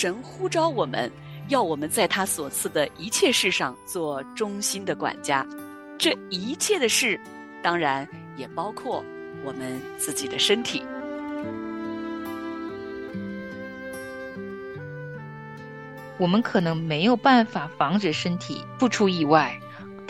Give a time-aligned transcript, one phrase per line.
[0.00, 1.12] 神呼召我们，
[1.48, 5.46] 要我们在他所赐的一切事上做忠心的管家。
[5.98, 7.20] 这一切的事，
[7.62, 9.04] 当然也包括
[9.44, 10.82] 我们自己的身体。
[16.16, 19.54] 我们可能没有办法防止身体不出意外，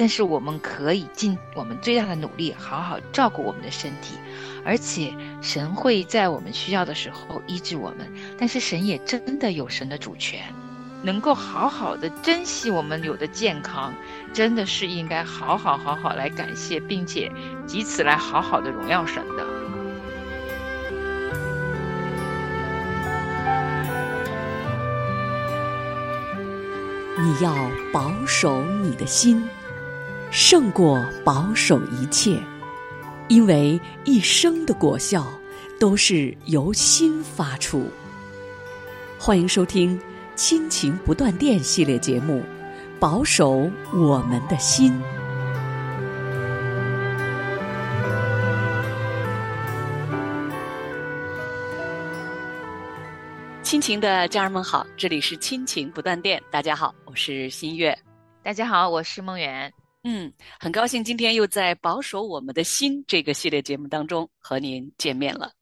[0.00, 4.14] 但是我们可以尽我们最大的努力，好好照顾我们的身体。
[4.64, 10.42] 而且神会在我们需要的时候医治我们，但是神也真的有神的主权，
[11.02, 13.92] 能够好好的珍惜我们有的健康，
[14.32, 17.30] 真的是应该好好好好来感谢，并且
[17.68, 19.46] 以此来好好的荣耀神的。
[27.22, 27.54] 你要
[27.92, 29.46] 保守你的心，
[30.30, 32.40] 胜过保守一切。
[33.28, 35.24] 因为一生的果效
[35.78, 37.88] 都是由心发出。
[39.20, 39.96] 欢迎收听
[40.34, 42.40] 《亲情不断电》系列节目，
[42.98, 44.92] 《保守我们的心》。
[53.62, 57.96] 亲情的家人们好，这里是亲情不断电，大家好，我是新月，
[58.42, 59.72] 大家好，我是梦圆。
[60.02, 65.52] 嗯，很高兴今天又在《保守我们的心》这个系列节目当中和您见面了。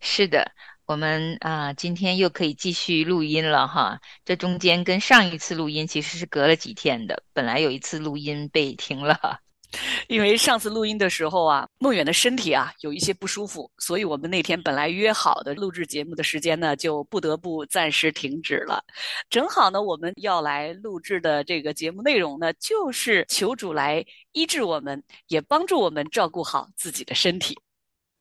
[0.00, 0.52] 是的，
[0.84, 3.98] 我们啊，今天又可以继续录音了哈。
[4.22, 9.40] 这中间跟上一次录音其实是隔了几天的，本来有一次录音被停了。
[10.08, 18.84] 因为上次录音的时候啊，梦远的身体啊有一些不舒服，所以我们那天本来约好的录制节目的时间呢，就不得不暂时停止了。
[19.28, 27.58] 正好呢，我们要来录制的这个节目内容呢，就是求主来医治我们，也帮助我们照顾好自己的身体。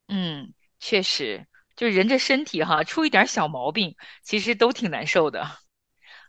[0.08, 5.48] 嗯，确实，就人这身体哈，出一点小毛病，其实都挺难受的。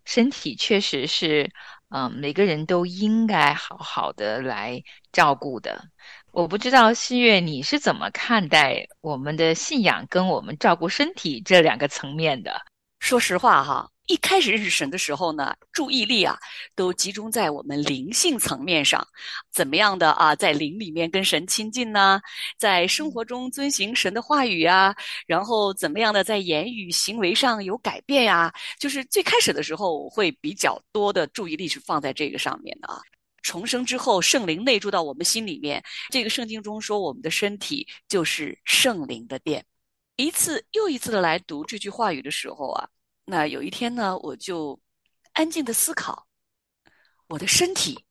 [0.05, 1.53] 身体确实是。
[1.89, 4.83] 嗯，每个人都应该好好的来
[5.13, 5.85] 照顾的。
[6.33, 12.61] 我不知道新月你是怎么看待我们的信仰跟我们照顾身体这两个层面的？
[12.99, 13.89] 说实话哈。
[14.07, 16.39] 一开始认识神的时候呢，注意力啊
[16.77, 19.05] 都集中在我们灵性层面上，
[19.53, 22.21] 怎么样的啊，在灵里面跟神亲近呢？
[22.57, 24.95] 在生活中遵行神的话语啊，
[25.27, 28.53] 然后怎么样的在言语行为上有改变呀？
[28.79, 33.01] 就是最开始的时候，会比较多的注意力是放在这个上面的啊。
[33.43, 39.65] 重生之后，圣灵内住到我们心里面，这个圣经中说，我们的身体就是圣灵的殿。
[40.15, 42.89] 一次又一次的来读这句话语的时候啊。
[43.29, 44.81] 那有一天呢，我就
[45.33, 46.29] 安静的思考，
[47.27, 48.05] 我的身体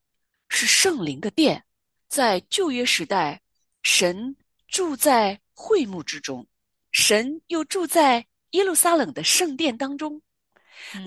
[0.50, 1.64] 是圣灵的殿，
[2.10, 3.42] 在旧约时代，
[3.82, 4.36] 神
[4.68, 6.46] 住在会幕之中，
[6.92, 10.22] 神又住在耶路撒冷的圣殿当中。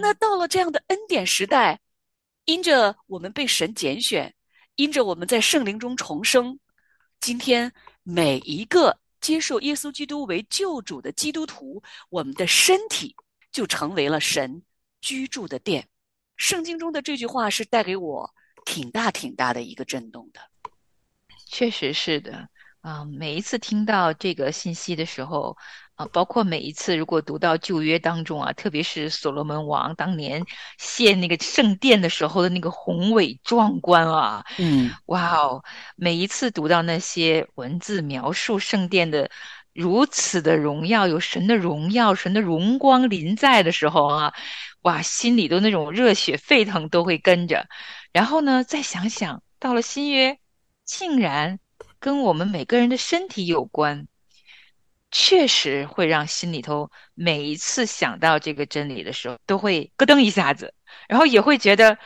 [0.00, 1.78] 那到了这样的恩典时代，
[2.46, 4.34] 因着我们被神拣选，
[4.76, 6.58] 因着我们在圣灵中重生，
[7.20, 7.70] 今天
[8.02, 13.14] 每一个接受耶稣基督为救主的基督徒，我们的身体。
[13.58, 14.62] 就成为了神
[15.00, 15.88] 居住的殿。
[16.36, 18.32] 圣经中的这句话是带给我
[18.64, 20.41] 挺大挺大的一个震动的。
[21.44, 22.48] 确实是的
[22.82, 25.56] 啊，每一次听到这个信息的时候
[25.96, 30.44] 啊，包括每一次如果读到旧约当中啊，特别是所罗门王当年
[30.78, 35.64] 献那个圣殿的时候的那个宏伟壮观啊，嗯，哇哦，
[35.96, 39.28] 每一次读到那些文字描述圣殿的。
[39.78, 44.34] 如此的荣耀，有神的荣耀，神的荣光临在的时候啊，
[44.81, 47.69] 哇，心里都那种热血沸腾，都会跟着。
[48.12, 50.41] 然后呢，再想想到了新约，
[50.84, 51.61] 竟然
[52.00, 54.09] 跟我们每个人的身体有关，
[55.12, 60.75] 确实会让心里头每一次想到这个真理的时候，都会咯噔一下子，
[61.09, 61.97] 然后也会觉得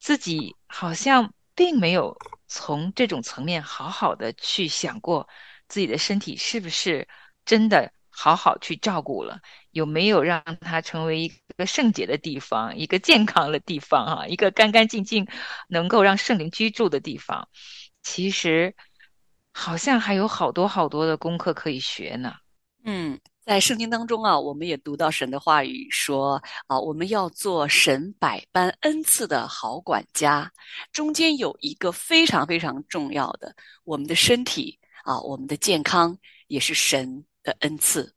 [0.00, 2.18] 自己好像并没有
[2.48, 5.28] 从这种层面好好的去想过。
[5.68, 7.08] 自己的身体是不是
[7.44, 9.40] 真的好好去照顾了？
[9.70, 14.26] 有没有让它成为一个圣洁的地方，一个健康的地方啊？
[14.26, 15.26] 一个干干净净，
[15.68, 17.48] 能够让圣灵居住的地方？
[18.02, 18.74] 其实
[19.52, 22.34] 好像还有好多好多的功课可以学呢。
[22.84, 30.52] 嗯，在圣经当中啊，我们也读到神的话语说啊，我们要做神百般恩赐的好管家。
[30.92, 33.54] 中间有一个非常非常重要的，
[33.84, 34.78] 我们的身体。
[35.04, 36.16] 啊，我们的健康
[36.46, 38.14] 也是神的恩赐，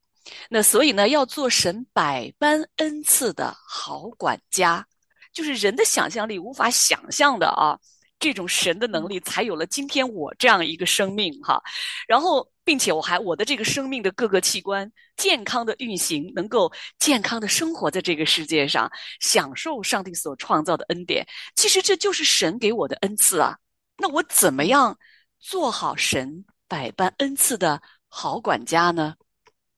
[0.49, 4.85] 那所以呢，要做神百般恩赐的好管家，
[5.33, 7.77] 就是人的想象力无法想象的啊。
[8.17, 11.61] 这种神的能力，才有了今天我这样一个生命哈。
[12.07, 18.89] 然后，并且我还我的这个生命的各个器官健康的运行，能够健康的生活在这个世界上，
[19.19, 21.27] 享受上帝所创造的恩典。
[21.57, 23.57] 其实这就是神给我的恩赐啊。
[23.97, 24.97] 那我怎么样
[25.37, 27.79] 做好神百般恩赐的
[28.17, 29.13] 好管家呢？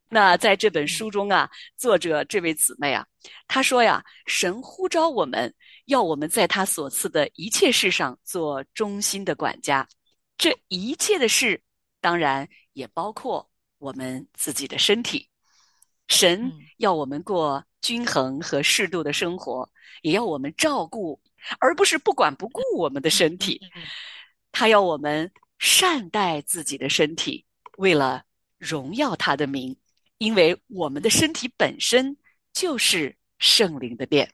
[0.09, 3.03] 那在这本书中啊，作者这位姊妹啊，
[3.47, 5.51] 她说呀，神呼召我们，
[5.85, 9.87] 要我们在他所赐的一切事上做忠心的管家。
[10.37, 11.59] 这一切的事，
[11.99, 13.49] 当然也包括
[13.79, 15.27] 我们自己的身体。
[16.07, 19.67] 神要我们过均衡和适度的生活，
[20.03, 21.19] 也要我们照顾，
[21.59, 23.59] 而不是不管不顾我们的身体。
[24.51, 27.43] 他要我们善待自己的身体，
[27.77, 28.23] 为了
[28.57, 29.77] 荣耀他的名。
[30.17, 32.17] 因为我们的身体本身
[32.51, 34.33] 就是圣灵的殿，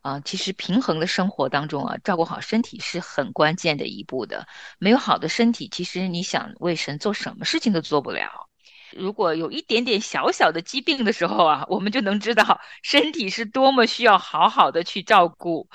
[0.00, 4.48] 啊，其实平衡的生活当中啊，照顾好身体是很关键的一步的。
[4.78, 8.43] 没有好的身体，其实你想为神做什么事情都做不了。
[8.96, 15.68] 如果有一点点小小的疾病的时候啊，我们就能知道身体是多么需要好好的去照顾，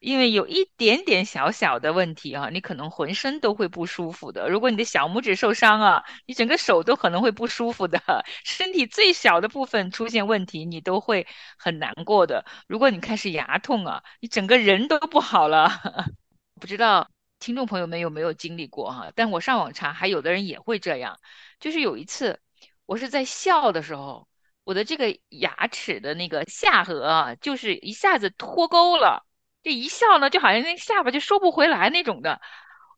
[0.00, 4.48] 因为有一点点小小的问题啊，你可能浑身都会不舒服的。
[4.48, 8.00] 如果你的小拇指受伤啊，你整个手都可能会不舒服的。
[8.44, 11.26] 身体最小的部分出现问题，你都会
[11.58, 12.44] 很难过的。
[12.66, 15.70] 如果你开始牙痛啊，你整个人都不好了。
[16.60, 19.12] 不知道听众朋友们有没有经历过哈？
[19.14, 21.18] 但我上网查，还有的人也会这样，
[21.60, 22.40] 就是有一次。
[22.86, 24.28] 我是在笑的时候，
[24.64, 29.26] 我的这个牙齿的那个下颌啊，就是一下子脱钩了。
[29.62, 32.40] 这一笑呢，就好像那下巴就收不回来那种的，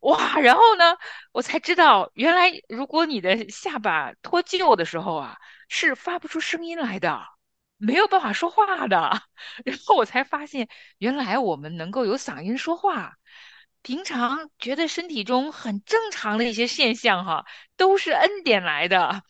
[0.00, 0.40] 哇！
[0.40, 0.96] 然后呢，
[1.30, 5.36] 我才知道，原来如果你的下巴脱臼的时候啊，
[5.68, 7.22] 是发不出声音来的，
[7.76, 9.22] 没有办法说话的。
[9.64, 10.68] 然后我才发现，
[10.98, 13.14] 原来我们能够有嗓音说话，
[13.82, 17.44] 平常觉得身体中很正常的一些现象哈，
[17.76, 19.22] 都是恩典来的。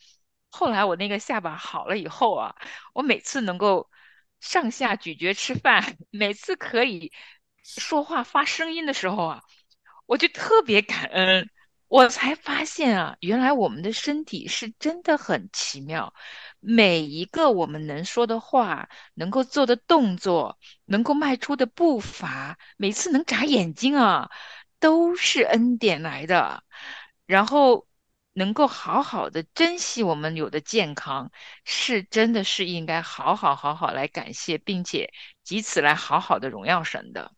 [0.49, 2.55] 后来我那个下巴好了以后啊，
[2.93, 3.89] 我每次能够
[4.39, 7.11] 上下咀嚼吃饭，每次可以
[7.63, 9.43] 说话发声音的时候啊，
[10.05, 11.49] 我就特别感恩。
[11.87, 16.13] 我才发现啊，原来我们的身体是真的很奇妙，
[16.59, 24.29] 每一个我们能说的话、能够做的动作、能够迈出的步伐、每次能眨眼睛啊，
[24.79, 26.63] 都是恩典来的。
[27.25, 27.86] 然后。
[28.37, 31.31] 能够好好的珍惜我们有的健康，
[31.65, 35.11] 是真的是应该好好好好来感谢，并且
[35.49, 37.31] 以此来好好的荣耀神的。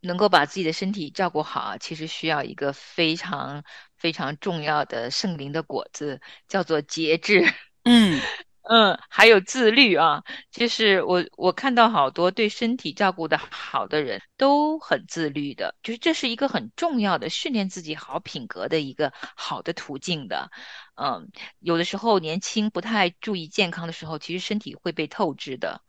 [0.00, 3.62] 能够把自己的身体照顾好，其实需要一个非常
[3.96, 7.44] 非常重要的圣灵的果子，叫做节制。
[7.84, 8.20] 嗯。
[8.68, 20.50] 嗯，还有自律啊，就是我我看到好多对身体照顾的好的人都很自律的，就是这是一个很重要的训练自己好品格的一个好的途径的。
[20.96, 21.30] 嗯，
[21.60, 25.80] 有的时候年轻不太注意健康的时候，其实身体会被透支的。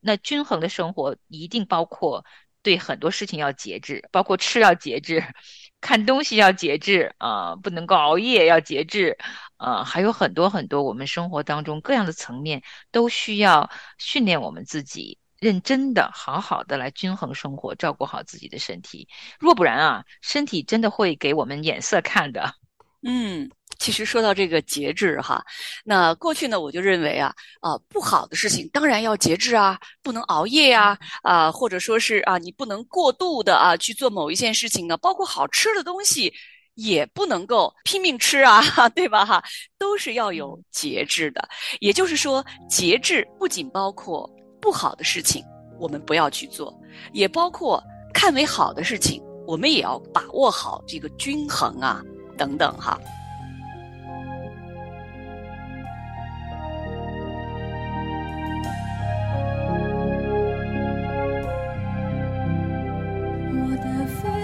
[0.00, 2.22] 那均衡的生活一定包括
[2.62, 5.24] 对很多事情要节制，包括吃要节制。
[5.80, 9.16] 看东西要节制啊，不能够熬夜，要节制
[9.56, 19.08] 啊，还有很多很多我们生活当中各样的层面都需要训练我们自己，认真的、好好的来均衡生活，照顾好自己的身体。
[19.38, 22.54] 若不然啊，身体真的会给我们眼色看的。
[23.02, 23.50] 嗯。
[23.78, 25.44] 其实说到这个节制哈，
[25.84, 36.32] 那过去呢，我就认为啊啊不好的事情当然要节制啊，不能熬夜呀啊，或者说是啊你不能过度的啊去做某一件事情呢，包括好吃的东西
[36.74, 38.60] 也不能够拼命吃啊，
[38.94, 39.42] 对吧哈？
[39.78, 41.48] 都是要有节制的。
[41.80, 44.28] 也就是说，节制不仅包括
[44.60, 45.42] 不好的事情
[45.78, 46.74] 我们不要去做，
[47.12, 52.02] 也包括看为好的事情，我们也要把握好这个均衡啊
[52.36, 52.98] 等等哈。
[63.76, 64.35] 的飞。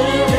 [0.00, 0.37] 我，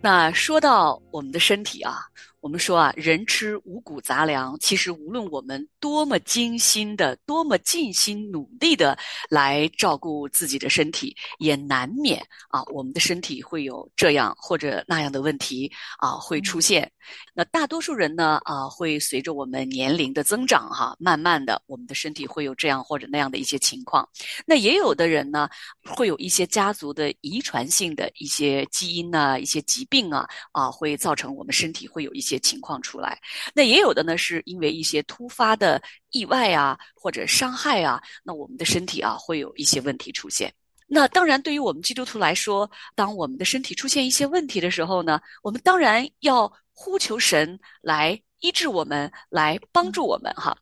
[0.00, 1.98] 那说到我们的身体啊，
[2.40, 8.96] 我们说啊，人吃五谷杂粮，其实无论我们多么精心的、多么尽心努力的
[9.28, 16.90] 来照顾自己的身体，也难免啊，我们的身体会有这样或者那样的问题啊会出现。
[17.34, 24.08] 那大多数人呢啊，会随着我们年龄的增长哈、慢慢的我们的身体会有这样或者那样的一些情况。
[24.46, 25.48] 那也有的人呢，
[25.84, 33.18] 会有一些家族的遗传性的一些基因啊、一些疾病啊啊，会造成我们身体会有一些些情况出来。
[33.54, 35.80] 那也有的呢，是因为一些突发的
[36.10, 40.52] 意外啊或者伤害啊，那我们的身体啊会有一些问题出现。
[40.90, 50.56] 那当然，对于我们基督徒来说，当我们的身体出现一些问题的时候呢，我们当然要呼求神来医治我们，来帮助我们哈。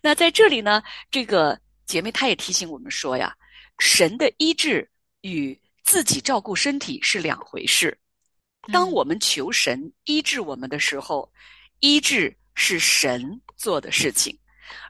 [0.00, 3.34] 那在这里呢，这个姐妹她也提醒我们说呀，
[3.78, 4.88] 神的医治
[5.22, 7.98] 与自己照顾身体是两回事。
[8.72, 11.30] 当我们求神医治我们的时候，
[11.80, 14.38] 医治是神做的事情，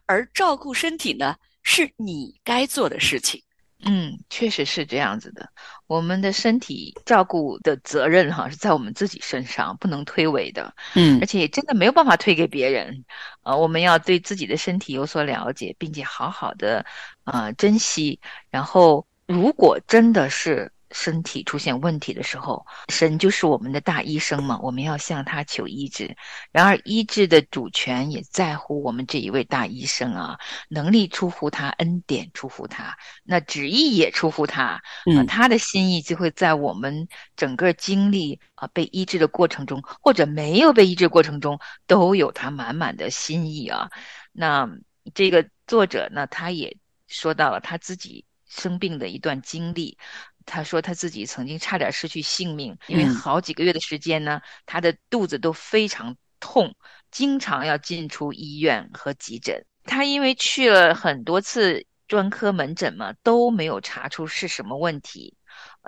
[0.06, 3.42] 而照顾身体呢，是你该做的事情。
[3.84, 5.48] 嗯，确实是这样子的。
[5.86, 10.74] 我们的身体照顾的责任哈是在我们自己身上，不能推诿的。
[10.94, 13.04] 嗯而且也真的没有办法推给别人。
[13.42, 16.84] 呃，我们要对自己的身体有所了解，并且好好的
[17.24, 18.18] 呃珍惜。
[18.50, 26.16] 然后，如果真的是身体出现问题的时候，神就是我们的大医生嘛，我们要向他求医治。
[26.50, 30.38] 然而，医治的主权也在乎我们这一位大医生啊，
[30.70, 34.62] 能力出乎他，恩典出乎他，那旨意也出乎他。
[34.62, 43.90] 啊，嗯他的心意就会在我们整个经历啊被医治的过程中，或者没有被医治过程中，都有他满满的心意啊。
[44.32, 44.66] 那
[45.12, 46.74] 这个作者呢，他也
[47.06, 49.98] 说到了他自己生病的一段经历。
[50.46, 56.74] 他说他自己曾经差点失去性命，因为嗯好几个月的时间呢，他的肚子都非常痛，
[57.10, 59.66] 经常要进出医院和急诊。
[59.84, 65.36] 他因为去了很多次专科门诊嘛，都没有查出是什么问题，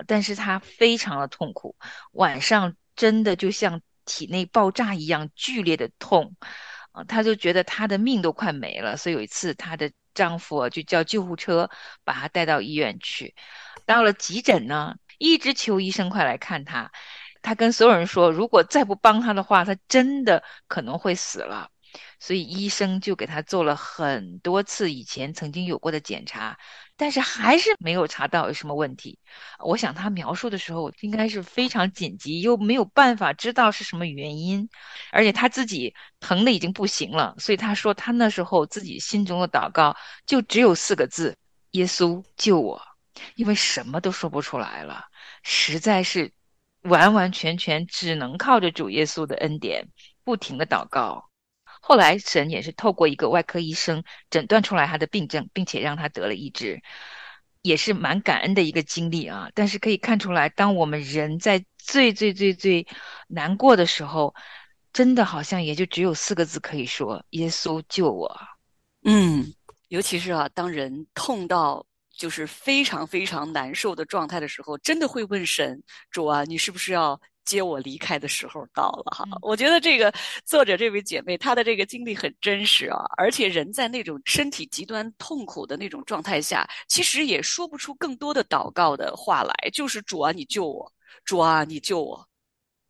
[0.06, 1.76] 但是他非常的痛苦，
[2.12, 6.36] 晚上真的就像体内爆炸一样剧烈的痛，
[6.92, 11.70] 啊，他就觉得他的命都快没了，所以有一次她的丈夫就叫救护车
[12.04, 13.34] 把她带到医院去，
[13.88, 16.92] 到了急诊呢，一直求医生快来看他。
[17.40, 21.70] 他跟所有人说，如果再不帮他的话，他真的可能会死了。
[22.20, 26.58] 所以医生就给他做了很多次以前曾经有过的检查，
[26.98, 29.18] 但是还是没有查到有什么问题。
[29.60, 34.68] 我想他描述的时候应该是非常紧急，又没有办法知道是什么原因，
[35.12, 37.34] 而且他自己疼的已经不行了。
[37.38, 41.38] 所以他说他那时候自己心中的祷告就只有四个字：
[41.70, 42.82] 耶稣救我，
[43.34, 45.04] 因为什么都说不出来了，
[45.42, 46.32] 实在是
[46.82, 49.88] 完完全全只能靠着主耶稣的恩典，
[50.24, 51.28] 不停的祷告。
[51.80, 56.82] 后来神也是透过一个外科医生诊断出来他的病症，并且让他得了医治，
[57.62, 59.48] 也是蛮感恩的一个经历啊。
[59.54, 62.86] 但是可以看出来，当我们人在最最最最
[63.28, 64.34] 难过的时候，
[64.92, 68.36] 真的好像也就只有四个字可以说：“耶稣救我。”
[69.04, 69.54] 嗯，
[69.88, 71.86] 尤其是啊，当人痛到
[72.18, 77.18] 就是非常非常难受的状态的时候，真的会问神主啊，你是不是要？
[77.48, 80.12] 接我离开的时候到了哈，我觉得这个
[80.44, 90.92] 作者这位姐妹她的这个经历很真实啊，而且人在那种身体极端痛苦的那种状态下，其实也说不出更多的祷告的话来，就是主啊，你救我，
[91.24, 92.28] 主啊，你救我。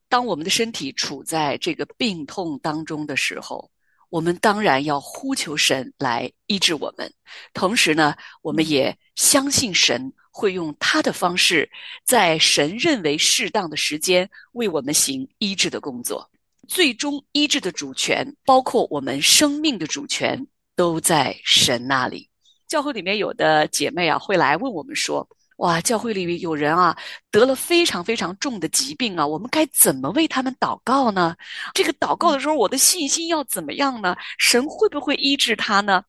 [0.09, 3.71] 当我们的身体处在这个病痛当中的时候，
[4.09, 7.13] 我们当然要呼求神来医治我们，
[7.53, 10.13] 同时呢，我们也相信神。
[10.31, 11.69] 会用他的方式，
[12.05, 16.31] 在神认为适当的时间为我们行医治的工作。
[16.69, 22.31] 最终医治的主权，包括我们生命的主权，都在神那里。
[22.69, 26.97] 教会里面有的姐妹啊，会来问我们说：“哇，教会里面有人啊，
[27.31, 31.37] 得了非常非常重的疾病啊，我们该怎么为他们祷告呢？
[31.75, 34.17] 这个祷告的时候，我的信心要怎么样呢？
[34.39, 36.03] 神会不会医治他呢？”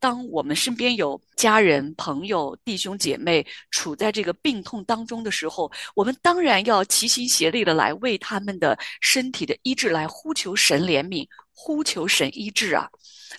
[0.00, 11.28] 当我们身边有家人、朋友、弟兄姐妹处在这个病痛当中的时候，我们当然要齐心协力的来为他们的身体的医治来呼求神怜悯，
[11.62, 12.88] 呼求神医治啊。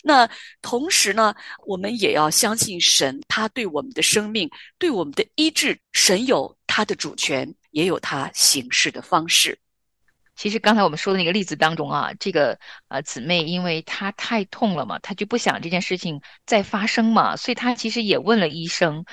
[0.04, 0.30] 那
[0.62, 1.34] 同时呢，
[1.66, 9.58] 我们也要相信神，他对我们的生命、对我们的医治，神有他的主权，也有他行事的方式。
[10.36, 12.58] 其实刚才我们说的那个例子当中啊，这个
[12.88, 19.04] 呃姊妹因为她太痛了嘛，她就不想这件事情再发生嘛，所以她其实也问了医生，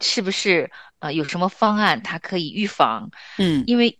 [0.00, 3.10] 是不是呃有什么方案她可以预防？
[3.38, 3.98] 嗯，因为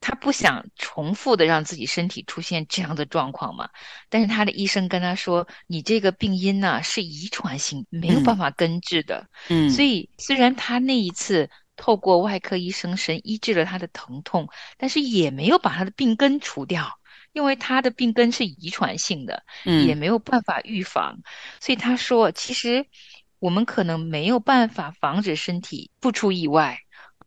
[0.00, 3.68] 她不想重复的让自己身体出现这样的状况嘛。
[4.08, 9.28] 但是他的医生跟他说，你这个病因呢是遗传性，没有办法根治的。
[9.48, 11.48] 嗯，所以虽然他那一次。
[11.78, 16.90] 透过外科医生神医治了他的疼痛，但是也没有把他的病根除掉，
[17.34, 21.18] 因为他的病根是遗传性的，也没有办法预防。
[21.60, 22.86] 所以他说，其实
[23.40, 26.78] 我们可能没有办法防止身体不出意外。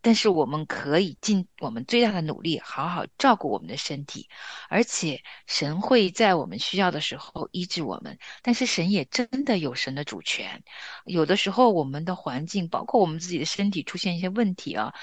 [0.01, 4.29] 但是我们可以尽我们最大的努力，好好照顾我们的身体，
[4.69, 8.17] 而且神会在我们需要的时候医治我们。
[8.41, 10.63] 但是神也真的有神的主权，
[11.05, 14.93] 有的时候我们的环境，包括我们自己的身体出现一些问题啊。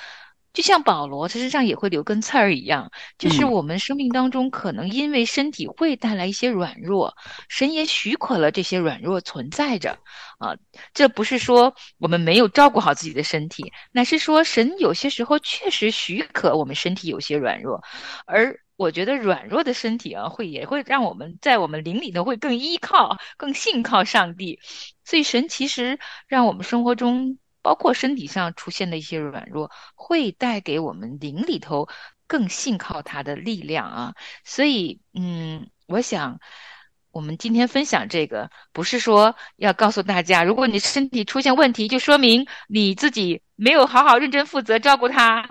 [0.57, 7.15] 就像保罗他身上也会留根刺儿一样，就是我们生命当中可能因为身体会带来一些软弱，
[7.51, 9.99] 神也许可了这些软弱存在着
[10.39, 10.57] 啊。
[10.95, 17.85] 这不是说我们没有照顾好自己的身体，乃是说神有些时候确实许可我们身体有些软弱，
[18.25, 24.59] 而我觉得软弱的身体啊，会也会让我们在我们灵里头会更依靠、更信靠上帝。
[25.05, 27.37] 所以神其实让我们生活中。
[27.67, 31.89] 包括身体上出现的一些软弱，会带给我们灵里头
[32.29, 34.15] 更信靠他的力量啊！
[34.45, 36.39] 所以，嗯，我想。
[37.17, 45.49] 我们今天分享这个，不是说要告诉大家，如果你身体出现问题，就说明你自己没有好好认真负责照顾它。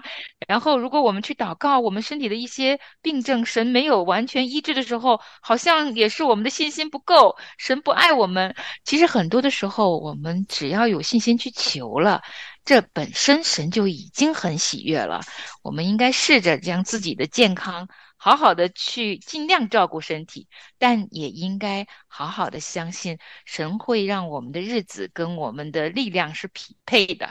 [0.47, 8.55] 然后，如果我们去祷告，我们身体的一些病症，神没有完全医治的时候，好像也是我们的信心不够，神不爱我们。
[8.83, 12.21] 其实很多的时候，我们只要有信心去求了，
[12.63, 15.21] 这本身神就已经很喜悦了。
[15.63, 17.87] 我们应该试着将自己的健康。
[18.17, 20.47] 好好的去尽量照顾身体，
[20.77, 27.29] 但也应该好好的相信神会让我们的日子跟我们的力量是匹配的。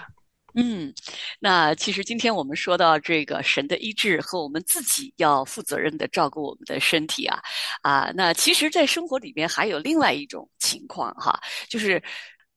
[0.56, 0.94] 嗯，
[1.40, 7.42] 那其实今天我们说到这个神的医治和我们自己要负责任的照顾我们的身体啊，
[7.82, 12.00] 啊，那其实，在生活里面还有另外一种情况哈，就是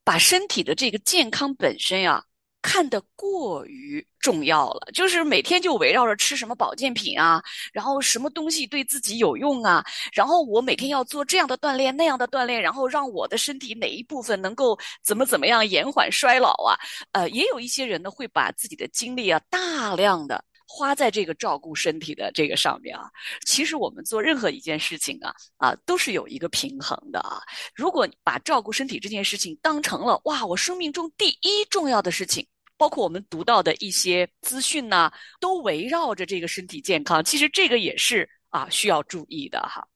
[0.04, 2.24] 把身体的这个健康本身呀。
[2.68, 16.76] 看得过于重要了，就是每天就围绕着吃什么保健品啊，然后什么东西对自己有用啊，然后我每天要做这样的锻炼那样的锻炼，然后让我的身体哪一部分能够怎么怎么样延缓衰老啊？
[17.14, 23.10] 呃，也有一些人呢会把自己的精力啊大量的花在这个照顾身体的这个上面啊。
[23.46, 27.40] 其实我们做任何一件事情啊啊都是有一个平衡的啊。
[27.74, 32.46] 如果把照顾身体这件事情当成了哇我生命中第一重要的事情。
[32.78, 37.24] 包括我们读到的一些资讯呢，都围绕着这个身体健康。
[37.24, 39.88] 其实这个也是啊，需要注意的哈。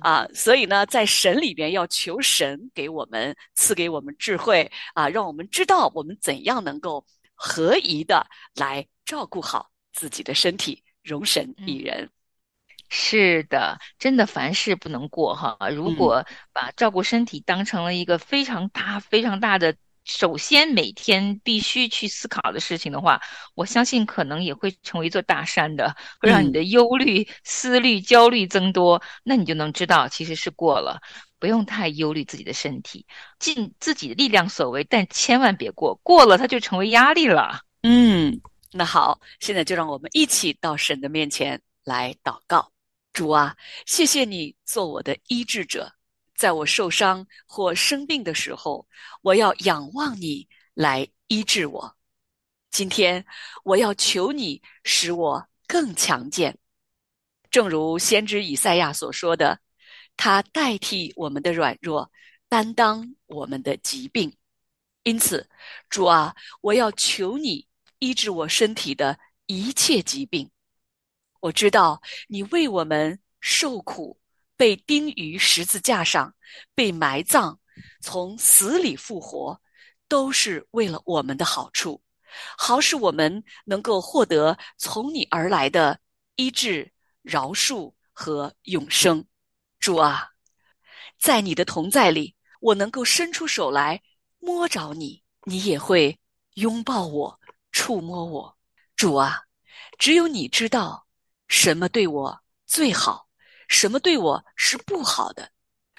[0.00, 12.08] 啊，所以呢，在神里边要求神给我们赐给我们智慧啊，让我们知道我们怎样能够合宜的来照顾好自己的身体，容神一人。
[12.88, 15.58] 是的，真的凡事不能过哈。
[15.70, 19.76] 如果把照顾身体当成了一个非常大、非常大的。
[20.08, 23.20] 首先，每天必须去思考的事情的话，
[23.54, 29.02] 我相信可能也会成为一座大山的，会让你的忧虑、思虑、焦虑增多。
[29.22, 30.98] 那你就能知道，其实是过了，
[31.38, 33.04] 不用太忧虑自己的身体，
[33.38, 37.60] 尽自己的力量所为，但千万别过，过了它就成为压力了。
[37.82, 38.40] 嗯，
[38.72, 42.72] 那好，现在就让我们一起到神的面前来祷告。
[43.12, 45.92] 主啊，谢谢你做我的医治者。
[46.38, 48.86] 在我受伤或生病的时候，
[49.22, 51.96] 我要仰望你来医治我。
[52.70, 53.26] 今天
[53.64, 56.56] 我要求你使我更强健，
[57.50, 59.60] 正如先知以赛亚所说的
[60.16, 62.08] ：“他代替我们的软弱，
[62.48, 64.32] 担当我们的疾病。”
[65.02, 65.48] 因此，
[65.88, 67.66] 主啊，我要求你
[67.98, 70.48] 医治我身体的一切疾病。
[71.40, 74.17] 我知道你为我们受苦。
[74.58, 76.34] 被钉于十字架上，
[76.74, 77.58] 被埋葬，
[78.02, 79.60] 从死里复活，
[80.08, 82.02] 都是为了我们的好处，
[82.58, 86.00] 好使我们能够获得从你而来的
[86.34, 86.92] 医治、
[87.22, 89.24] 饶恕和永生。
[89.78, 90.30] 主啊，
[91.20, 94.02] 在你的同在里，我能够伸出手来
[94.40, 96.18] 摸着你，你也会
[96.54, 97.40] 拥抱我、
[97.70, 98.58] 触摸我。
[98.96, 99.42] 主啊，
[99.98, 101.06] 只有你知道
[101.46, 103.27] 什么对我最好。
[103.68, 105.52] 什么对我是不好的，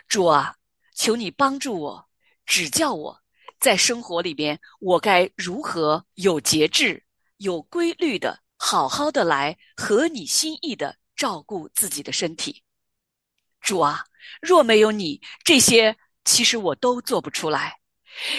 [0.07, 0.55] 主啊，
[0.95, 2.09] 求你帮助我，
[2.45, 3.21] 指教我，
[3.59, 7.05] 在生活里边我该如何有节制、
[7.37, 12.63] 有规律的，好好的来合你心意的照顾自己的身体。
[13.61, 14.03] 主啊，
[14.41, 17.79] 若没有你，这些其实我都做不出来，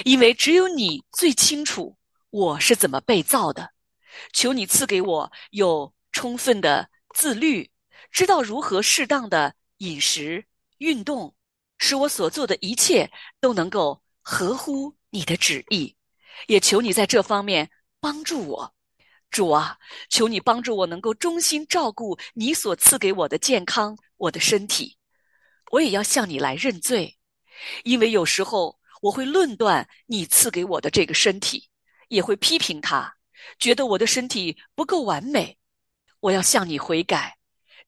[0.04, 1.96] 因为只有你最清楚
[2.30, 3.70] 我是怎么被造的。
[4.32, 7.70] 求你赐给我有充分的自律。
[8.10, 10.44] 知道如何适当的饮食、
[10.78, 11.34] 运动，
[11.78, 15.96] 使我所做的一切都能够合乎你的旨意。
[16.46, 17.70] 也求你在这方面
[18.00, 18.74] 帮助我，
[19.30, 24.96] 主啊，求你帮助我能够忠心照顾你所赐给我的健康，我的身体。
[25.70, 27.18] 我也要向你来认罪，
[27.84, 31.68] 因为有时候我会论断你赐给我的这个身体，
[32.08, 33.16] 也会批评他，
[33.58, 35.58] 觉得我的身体不够完美。
[36.20, 37.36] 我要向你悔改。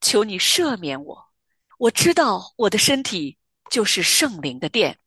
[0.03, 1.31] 求你赦免我，
[1.79, 3.39] 我知道我的身体
[3.71, 4.99] 就是圣灵的殿，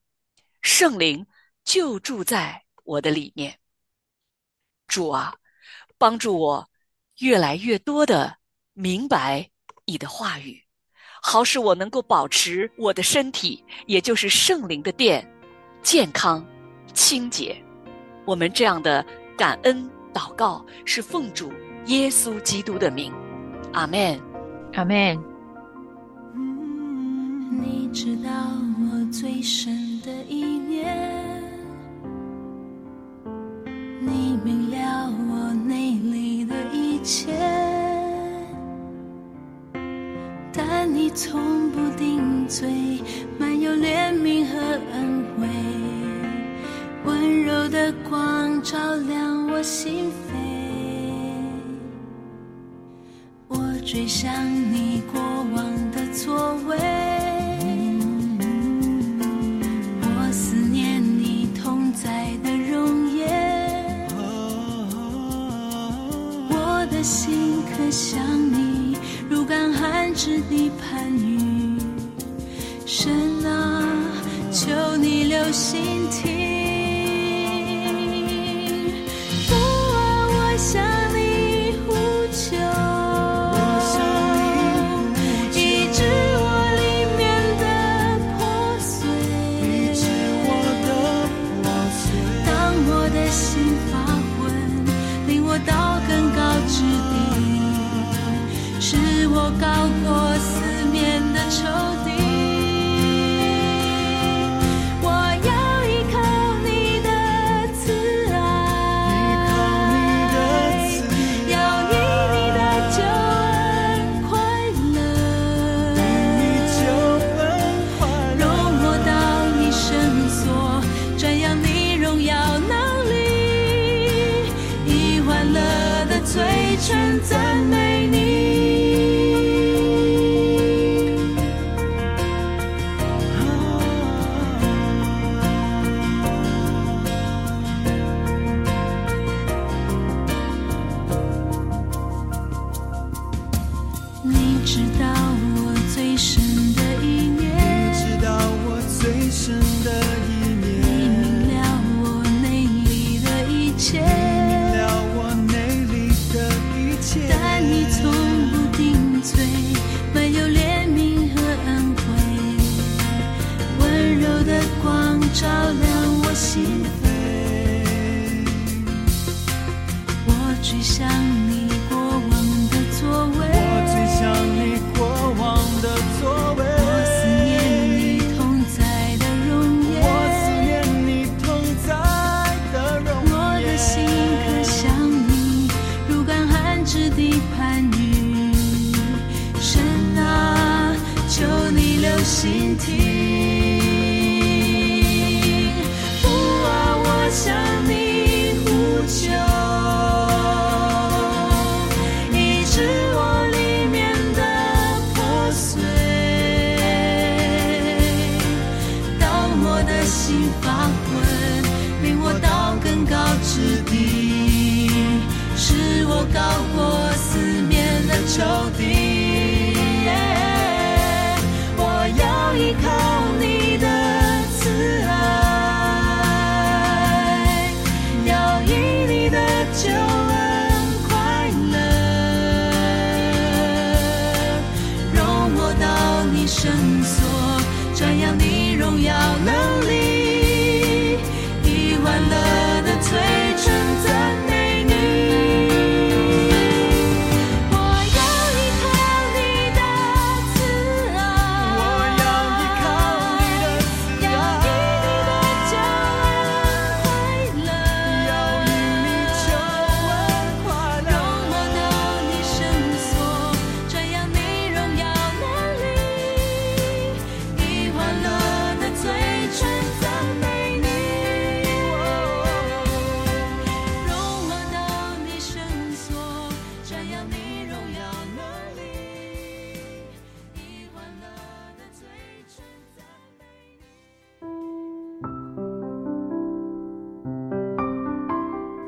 [0.62, 1.27] 圣灵
[1.63, 3.60] 就住在我的里面。
[4.88, 5.36] 主啊，
[5.97, 6.69] 帮助我
[7.19, 8.38] 越来越多的
[8.73, 9.49] 明白
[9.86, 10.63] 你的话语，
[11.21, 15.29] 好使我能够保持我的身体，也就是圣灵的殿，
[15.84, 16.43] 健康、
[16.93, 17.62] 清洁。
[18.25, 19.05] 我们这样的
[19.38, 21.51] 感恩祷告是奉主
[21.88, 23.13] 耶稣基督的名，
[23.73, 24.24] 阿门。
[24.75, 25.17] 阿门。
[27.49, 28.29] 你知道
[28.81, 31.41] 我最深的意念，
[34.01, 37.31] 你明了我内里的一切，
[40.51, 43.01] 但你从不顶嘴，
[43.39, 44.59] 满有怜悯和
[44.91, 45.47] 恩惠，
[47.05, 50.11] 温柔的光照亮我心
[53.95, 54.29] 追想
[54.73, 55.21] 你过
[55.53, 56.77] 往的座位，
[60.01, 64.05] 我思念你同在的容颜，
[66.49, 68.19] 我的心可想
[68.51, 68.97] 你
[69.29, 71.79] 如干旱之地盼雨，
[72.86, 73.13] 神
[73.45, 73.81] 啊，
[74.51, 76.04] 求你留心